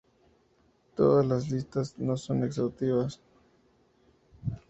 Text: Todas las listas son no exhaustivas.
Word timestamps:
Todas 0.95 1.23
las 1.27 1.51
listas 1.51 1.95
son 2.15 2.39
no 2.39 2.45
exhaustivas. 2.47 3.21